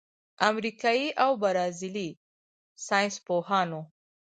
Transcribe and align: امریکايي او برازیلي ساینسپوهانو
امریکايي 0.49 1.07
او 1.23 1.31
برازیلي 1.43 2.09
ساینسپوهانو 2.85 3.81